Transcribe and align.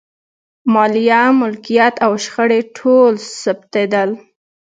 مالیه، 0.73 1.21
ملکیت 1.39 1.95
او 2.05 2.13
شخړې 2.23 2.59
ټول 2.77 3.13
ثبتېدل. 3.41 4.09